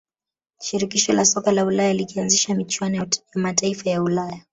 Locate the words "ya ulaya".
3.89-4.43